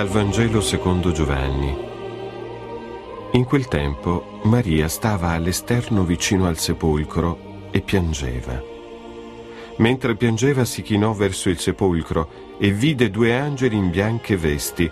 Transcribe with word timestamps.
Dal 0.00 0.08
Vangelo 0.08 0.62
secondo 0.62 1.12
Giovanni. 1.12 1.76
In 3.32 3.44
quel 3.44 3.68
tempo 3.68 4.40
Maria 4.44 4.88
stava 4.88 5.32
all'esterno 5.32 6.04
vicino 6.04 6.46
al 6.46 6.56
sepolcro 6.56 7.68
e 7.70 7.82
piangeva. 7.82 8.62
Mentre 9.76 10.16
piangeva 10.16 10.64
si 10.64 10.80
chinò 10.80 11.12
verso 11.12 11.50
il 11.50 11.58
sepolcro 11.58 12.56
e 12.56 12.70
vide 12.70 13.10
due 13.10 13.38
angeli 13.38 13.76
in 13.76 13.90
bianche 13.90 14.38
vesti, 14.38 14.90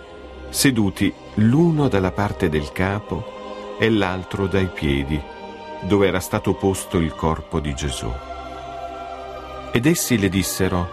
seduti 0.49 1.11
l'uno 1.37 1.87
dalla 1.87 2.11
parte 2.11 2.47
del 2.47 2.71
capo 2.71 3.77
e 3.79 3.89
l'altro 3.89 4.45
dai 4.45 4.67
piedi, 4.67 5.19
dove 5.87 6.05
era 6.05 6.19
stato 6.19 6.53
posto 6.53 6.99
il 6.99 7.15
corpo 7.15 7.59
di 7.59 7.73
Gesù. 7.73 8.11
Ed 9.71 9.87
essi 9.87 10.19
le 10.19 10.29
dissero, 10.29 10.87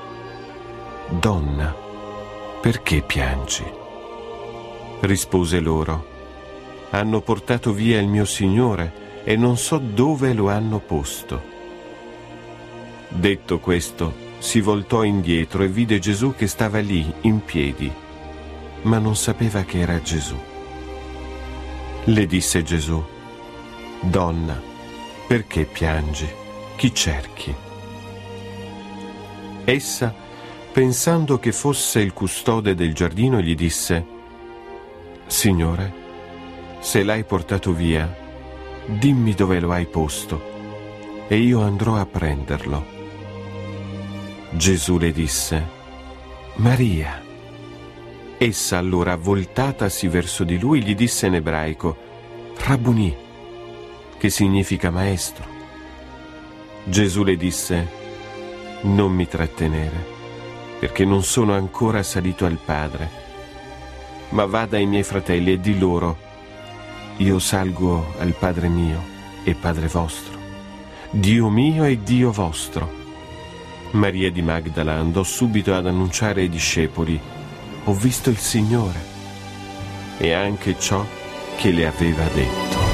Donna, 1.10 1.76
perché 2.62 3.02
piangi? 3.02 3.84
Rispose 5.00 5.60
loro. 5.60 6.14
Hanno 6.90 7.20
portato 7.20 7.72
via 7.72 8.00
il 8.00 8.08
mio 8.08 8.24
Signore 8.24 9.22
e 9.24 9.36
non 9.36 9.56
so 9.56 9.78
dove 9.78 10.32
lo 10.32 10.48
hanno 10.48 10.78
posto. 10.78 11.54
Detto 13.08 13.58
questo, 13.58 14.24
si 14.38 14.60
voltò 14.60 15.02
indietro 15.02 15.62
e 15.62 15.68
vide 15.68 15.98
Gesù 15.98 16.34
che 16.34 16.46
stava 16.46 16.78
lì, 16.78 17.12
in 17.22 17.44
piedi, 17.44 17.90
ma 18.82 18.98
non 18.98 19.16
sapeva 19.16 19.62
che 19.62 19.80
era 19.80 20.00
Gesù. 20.00 20.36
Le 22.04 22.26
disse 22.26 22.62
Gesù, 22.62 23.02
Donna, 24.00 24.60
perché 25.26 25.64
piangi? 25.64 26.28
Chi 26.76 26.94
cerchi? 26.94 27.54
Essa, 29.64 30.14
pensando 30.72 31.40
che 31.40 31.50
fosse 31.50 32.00
il 32.00 32.12
custode 32.12 32.76
del 32.76 32.94
giardino, 32.94 33.40
gli 33.40 33.56
disse, 33.56 34.06
Signore, 35.26 35.92
se 36.78 37.02
l'hai 37.02 37.24
portato 37.24 37.72
via, 37.72 38.16
dimmi 38.86 39.34
dove 39.34 39.58
lo 39.58 39.72
hai 39.72 39.86
posto 39.86 40.54
e 41.26 41.36
io 41.38 41.62
andrò 41.62 41.96
a 41.96 42.06
prenderlo. 42.06 42.86
Gesù 44.50 44.98
le 44.98 45.10
disse, 45.10 45.68
Maria. 46.56 47.24
Essa 48.38 48.78
allora, 48.78 49.16
voltatasi 49.16 50.06
verso 50.06 50.44
di 50.44 50.60
lui, 50.60 50.82
gli 50.82 50.94
disse 50.94 51.26
in 51.26 51.34
ebraico, 51.34 51.96
Rabuni, 52.58 53.14
che 54.18 54.30
significa 54.30 54.90
maestro. 54.90 55.44
Gesù 56.84 57.24
le 57.24 57.36
disse, 57.36 57.88
Non 58.82 59.12
mi 59.12 59.26
trattenere, 59.26 60.06
perché 60.78 61.04
non 61.04 61.24
sono 61.24 61.52
ancora 61.52 62.04
salito 62.04 62.46
al 62.46 62.58
Padre 62.64 63.25
ma 64.30 64.44
vada 64.44 64.76
ai 64.76 64.86
miei 64.86 65.02
fratelli 65.02 65.52
e 65.52 65.60
di 65.60 65.78
loro, 65.78 66.16
io 67.18 67.38
salgo 67.38 68.14
al 68.18 68.34
Padre 68.34 68.68
mio 68.68 69.02
e 69.44 69.54
Padre 69.54 69.86
vostro, 69.88 70.38
Dio 71.10 71.48
mio 71.48 71.84
e 71.84 72.02
Dio 72.02 72.30
vostro. 72.32 73.04
Maria 73.92 74.30
di 74.30 74.42
Magdala 74.42 74.94
andò 74.94 75.22
subito 75.22 75.74
ad 75.74 75.86
annunciare 75.86 76.42
ai 76.42 76.48
discepoli, 76.48 77.18
ho 77.84 77.94
visto 77.94 78.30
il 78.30 78.38
Signore, 78.38 79.00
e 80.18 80.32
anche 80.32 80.78
ciò 80.78 81.04
che 81.56 81.70
le 81.70 81.86
aveva 81.86 82.24
detto. 82.34 82.85